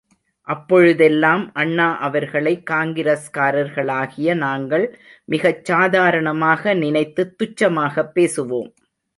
[0.47, 4.87] அப்பொழுதெல்லாம் அண்ணா அவர்களை காங்கிரஸ் காரர்களாகிய நாங்கள்
[5.25, 8.71] மிகச் சாதாரணமாக நினைத்து, துச்சமாகப் பேசுவோம்.